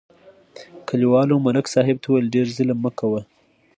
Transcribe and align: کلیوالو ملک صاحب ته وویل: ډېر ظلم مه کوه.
کلیوالو 0.87 1.35
ملک 1.45 1.65
صاحب 1.73 1.97
ته 2.03 2.07
وویل: 2.09 2.27
ډېر 2.35 2.47
ظلم 2.57 2.77
مه 2.83 2.91
کوه. 2.99 3.21